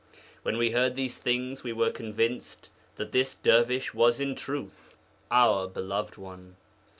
When 0.41 0.57
we 0.57 0.71
heard 0.71 0.95
these 0.95 1.19
things, 1.19 1.63
we 1.63 1.73
were 1.73 1.91
convinced 1.91 2.71
that 2.95 3.11
this 3.11 3.35
dervish 3.35 3.93
was 3.93 4.19
in 4.19 4.33
truth 4.33 4.95
our 5.29 5.67
beloved 5.67 6.17
one. 6.17 6.55